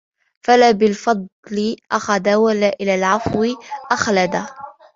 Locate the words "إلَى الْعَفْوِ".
2.81-3.43